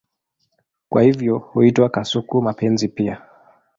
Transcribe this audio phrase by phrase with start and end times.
[0.89, 3.21] Kwa hivyo huitwa kasuku-mapenzi pia.